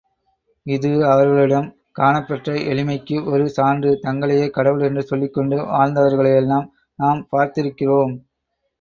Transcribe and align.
இது 0.65 0.89
அவர்களிடம் 1.05 1.67
காணப்பெற்ற 1.91 2.55
எளிமைக்கு 2.71 3.17
ஒரு 3.25 3.45
சான்று 3.49 3.91
தங்களையே 4.03 4.49
கடவுள் 4.49 4.87
என்று 4.89 5.03
சொல்லிக் 5.03 5.33
கொண்டு 5.33 5.59
வாழ்ந்தவர்களையெல்லாம் 5.71 6.67
நாம் 6.99 7.25
பாத்திருக்கிறோம். 7.31 8.15